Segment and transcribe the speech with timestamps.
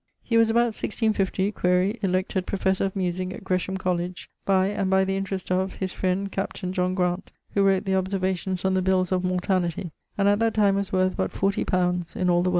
[0.23, 5.05] He was about 1650 (quaere) elected Professor of Musique at Gresham Colledge, by, and by
[5.05, 9.11] the interest of, his friend captaine John Graunt (who wrote the Observations on the Bills
[9.11, 12.49] of Mortality), and at that time was worth but fourtie pounds in all the world.